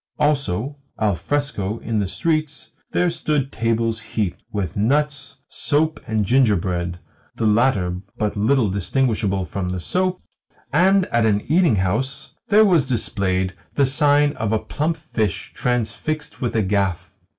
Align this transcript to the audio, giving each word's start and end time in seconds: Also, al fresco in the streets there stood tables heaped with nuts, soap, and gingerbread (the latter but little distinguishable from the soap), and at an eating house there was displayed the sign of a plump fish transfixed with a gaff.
Also, 0.17 0.77
al 0.97 1.13
fresco 1.13 1.77
in 1.77 1.99
the 1.99 2.07
streets 2.07 2.71
there 2.91 3.11
stood 3.11 3.51
tables 3.51 3.99
heaped 3.99 4.41
with 4.51 4.75
nuts, 4.75 5.37
soap, 5.47 5.99
and 6.07 6.25
gingerbread 6.25 6.97
(the 7.35 7.45
latter 7.45 8.01
but 8.17 8.35
little 8.35 8.67
distinguishable 8.67 9.45
from 9.45 9.69
the 9.69 9.79
soap), 9.79 10.19
and 10.73 11.05
at 11.13 11.27
an 11.27 11.41
eating 11.41 11.75
house 11.75 12.31
there 12.47 12.65
was 12.65 12.87
displayed 12.87 13.53
the 13.75 13.85
sign 13.85 14.33
of 14.37 14.51
a 14.51 14.57
plump 14.57 14.97
fish 14.97 15.51
transfixed 15.53 16.41
with 16.41 16.55
a 16.55 16.63
gaff. 16.63 17.11